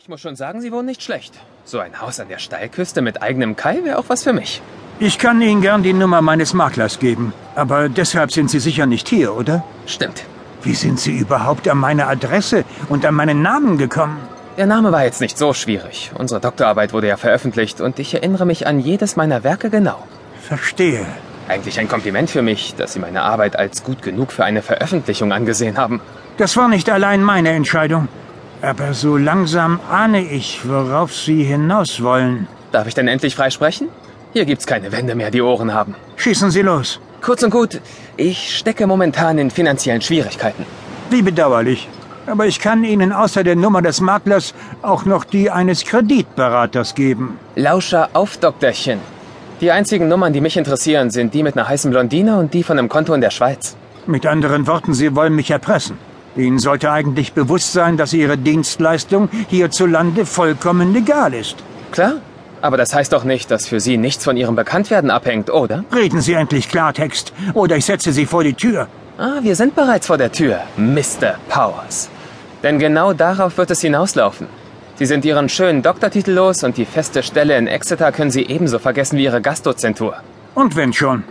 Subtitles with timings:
[0.00, 1.34] Ich muss schon sagen, Sie wohnen nicht schlecht.
[1.64, 4.62] So ein Haus an der Steilküste mit eigenem Kai wäre auch was für mich.
[5.00, 7.32] Ich kann Ihnen gern die Nummer meines Maklers geben.
[7.56, 9.64] Aber deshalb sind Sie sicher nicht hier, oder?
[9.86, 10.22] Stimmt.
[10.62, 14.18] Wie sind Sie überhaupt an meine Adresse und an meinen Namen gekommen?
[14.56, 16.12] Der Name war jetzt nicht so schwierig.
[16.14, 20.06] Unsere Doktorarbeit wurde ja veröffentlicht und ich erinnere mich an jedes meiner Werke genau.
[20.40, 21.04] Verstehe.
[21.48, 25.32] Eigentlich ein Kompliment für mich, dass Sie meine Arbeit als gut genug für eine Veröffentlichung
[25.32, 26.00] angesehen haben.
[26.36, 28.06] Das war nicht allein meine Entscheidung.
[28.60, 32.48] Aber so langsam ahne ich, worauf Sie hinaus wollen.
[32.72, 33.88] Darf ich denn endlich frei sprechen?
[34.32, 35.94] Hier gibt's keine Wände mehr, die Ohren haben.
[36.16, 37.00] Schießen Sie los.
[37.22, 37.80] Kurz und gut,
[38.16, 40.66] ich stecke momentan in finanziellen Schwierigkeiten.
[41.10, 41.88] Wie bedauerlich.
[42.26, 47.38] Aber ich kann Ihnen außer der Nummer des Maklers auch noch die eines Kreditberaters geben.
[47.54, 48.98] Lauscher auf, Doktorchen.
[49.60, 52.78] Die einzigen Nummern, die mich interessieren, sind die mit einer heißen Blondine und die von
[52.78, 53.76] einem Konto in der Schweiz.
[54.06, 55.96] Mit anderen Worten, Sie wollen mich erpressen.
[56.38, 61.56] Ihnen sollte eigentlich bewusst sein, dass Ihre Dienstleistung hierzulande vollkommen legal ist.
[61.90, 62.14] Klar,
[62.62, 65.84] aber das heißt doch nicht, dass für Sie nichts von Ihrem Bekanntwerden abhängt, oder?
[65.92, 68.88] Reden Sie endlich Klartext, oder ich setze Sie vor die Tür.
[69.18, 71.34] Ah, wir sind bereits vor der Tür, Mr.
[71.48, 72.08] Powers.
[72.62, 74.46] Denn genau darauf wird es hinauslaufen.
[74.96, 78.78] Sie sind Ihren schönen Doktortitel los und die feste Stelle in Exeter können Sie ebenso
[78.78, 80.16] vergessen wie Ihre Gastdozentur.
[80.54, 81.24] Und wenn schon.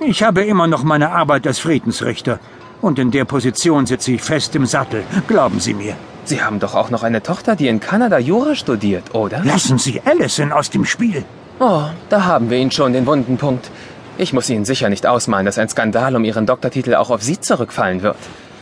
[0.00, 2.40] Ich habe immer noch meine Arbeit als Friedensrichter.
[2.82, 5.94] Und in der Position sitze ich fest im Sattel, glauben Sie mir.
[6.24, 9.40] Sie haben doch auch noch eine Tochter, die in Kanada Jura studiert, oder?
[9.44, 11.24] Lassen Sie Allison aus dem Spiel.
[11.60, 13.70] Oh, da haben wir ihn schon, den wunden Punkt.
[14.18, 17.40] Ich muss Ihnen sicher nicht ausmalen, dass ein Skandal um Ihren Doktortitel auch auf Sie
[17.40, 18.16] zurückfallen wird.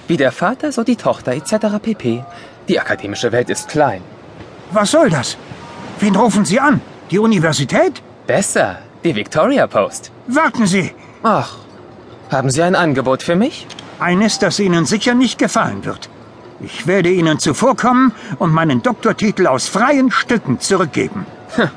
[0.06, 1.78] Wie der Vater, so die Tochter etc.
[1.82, 2.22] pp.
[2.68, 4.02] Die akademische Welt ist klein.
[4.72, 5.38] Was soll das?
[5.98, 6.80] Wen rufen Sie an?
[7.10, 8.02] Die Universität?
[8.26, 10.12] Besser, die Victoria Post.
[10.28, 10.92] Warten Sie!
[11.22, 11.56] Ach,
[12.30, 13.66] haben Sie ein Angebot für mich?
[14.00, 16.08] Eines, das Ihnen sicher nicht gefallen wird.
[16.60, 21.26] Ich werde Ihnen zuvorkommen und meinen Doktortitel aus freien Stücken zurückgeben.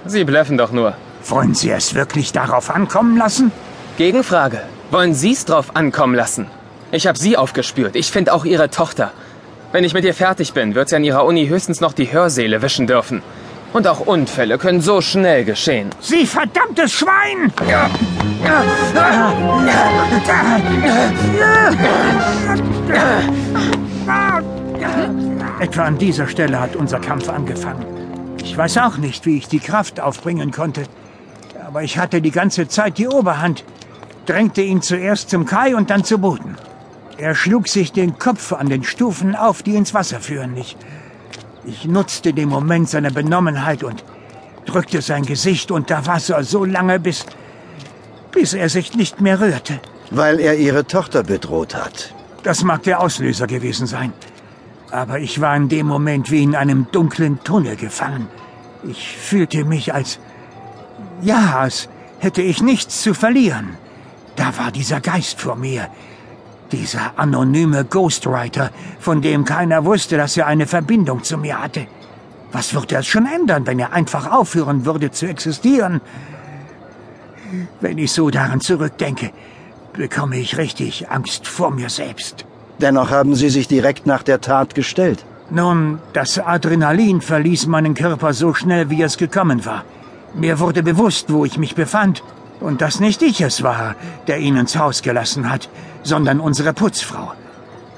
[0.05, 0.95] Sie blöffen doch nur.
[1.25, 3.51] Wollen Sie es wirklich darauf ankommen lassen?
[3.97, 4.61] Gegenfrage.
[4.91, 6.47] Wollen Sie es drauf ankommen lassen?
[6.91, 7.95] Ich habe Sie aufgespürt.
[7.95, 9.11] Ich finde auch Ihre Tochter.
[9.73, 12.61] Wenn ich mit ihr fertig bin, wird sie an ihrer Uni höchstens noch die Hörsäle
[12.61, 13.23] wischen dürfen.
[13.73, 15.89] Und auch Unfälle können so schnell geschehen.
[15.99, 17.51] Sie verdammtes Schwein!
[25.59, 27.85] Etwa an dieser Stelle hat unser Kampf angefangen.
[28.43, 30.83] Ich weiß auch nicht, wie ich die Kraft aufbringen konnte.
[31.65, 33.63] Aber ich hatte die ganze Zeit die Oberhand,
[34.25, 36.55] drängte ihn zuerst zum Kai und dann zu Boden.
[37.17, 40.57] Er schlug sich den Kopf an den Stufen auf, die ins Wasser führen.
[40.57, 40.77] Ich,
[41.65, 44.03] ich nutzte den Moment seiner Benommenheit und
[44.65, 47.25] drückte sein Gesicht unter Wasser so lange, bis,
[48.33, 49.79] bis er sich nicht mehr rührte.
[50.11, 52.13] Weil er ihre Tochter bedroht hat.
[52.43, 54.11] Das mag der Auslöser gewesen sein.
[54.91, 58.27] Aber ich war in dem Moment wie in einem dunklen Tunnel gefangen.
[58.83, 60.19] Ich fühlte mich als...
[61.21, 61.89] Ja, als
[62.19, 63.77] hätte ich nichts zu verlieren.
[64.35, 65.87] Da war dieser Geist vor mir.
[66.71, 71.87] Dieser anonyme Ghostwriter, von dem keiner wusste, dass er eine Verbindung zu mir hatte.
[72.51, 76.01] Was würde es schon ändern, wenn er einfach aufhören würde zu existieren?
[77.81, 79.31] Wenn ich so daran zurückdenke,
[79.93, 82.45] bekomme ich richtig Angst vor mir selbst.
[82.79, 85.25] Dennoch haben Sie sich direkt nach der Tat gestellt.
[85.49, 89.83] Nun, das Adrenalin verließ meinen Körper so schnell, wie es gekommen war.
[90.33, 92.23] Mir wurde bewusst, wo ich mich befand.
[92.59, 93.95] Und dass nicht ich es war,
[94.27, 95.69] der ihn ins Haus gelassen hat,
[96.01, 97.33] sondern unsere Putzfrau.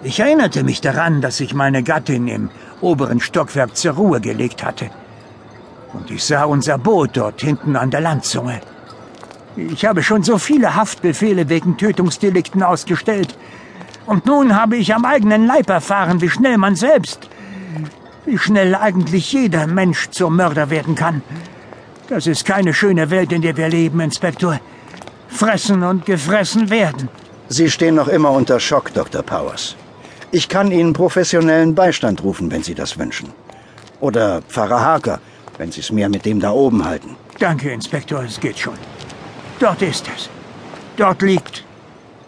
[0.04, 2.50] Ich erinnerte mich daran, dass ich meine Gattin im
[2.82, 4.90] oberen Stockwerk zur Ruhe gelegt hatte.
[5.94, 8.60] Und ich sah unser Boot dort hinten an der Landzunge.
[9.58, 13.38] Ich habe schon so viele Haftbefehle wegen Tötungsdelikten ausgestellt.
[14.06, 17.30] Und nun habe ich am eigenen Leib erfahren, wie schnell man selbst,
[18.26, 21.22] wie schnell eigentlich jeder Mensch zum Mörder werden kann.
[22.10, 24.60] Das ist keine schöne Welt, in der wir leben, Inspektor.
[25.28, 27.10] Fressen und gefressen werden.
[27.48, 29.24] Sie stehen noch immer unter Schock, Dr.
[29.24, 29.76] Powers.
[30.32, 33.30] Ich kann Ihnen professionellen Beistand rufen, wenn Sie das wünschen.
[34.02, 35.20] Oder Pfarrer Harker,
[35.58, 37.16] wenn Sie es mehr mit dem da oben halten.
[37.40, 38.76] Danke, Inspektor, es geht schon.
[39.60, 40.30] Dort ist es.
[40.98, 41.64] Dort liegt.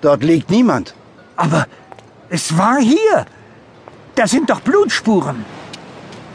[0.02, 0.94] Dort liegt niemand.
[1.36, 1.66] Aber
[2.30, 3.26] es war hier.
[4.16, 5.46] Da sind doch Blutspuren.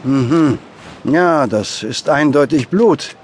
[0.03, 0.57] Mhm.
[1.03, 3.15] Ja, das ist eindeutig Blut.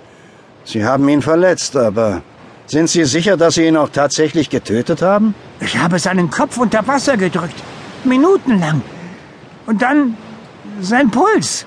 [0.66, 2.22] Sie haben ihn verletzt, aber
[2.68, 5.34] sind Sie sicher, dass Sie ihn auch tatsächlich getötet haben?
[5.60, 7.56] Ich habe seinen Kopf unter Wasser gedrückt.
[8.04, 8.82] Minutenlang.
[9.66, 10.18] Und dann
[10.82, 11.66] sein Puls.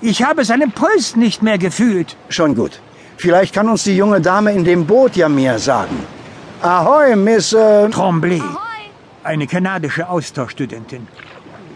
[0.00, 2.16] Ich habe seinen Puls nicht mehr gefühlt.
[2.28, 2.80] Schon gut.
[3.18, 6.06] Vielleicht kann uns die junge Dame in dem Boot ja mehr sagen.
[6.62, 7.52] Ahoi, Miss...
[7.52, 8.40] Äh Tremblay.
[9.24, 11.06] Eine kanadische Austauschstudentin.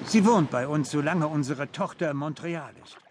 [0.07, 3.02] Sie wohnt bei uns, solange unsere Tochter in Montreal ist.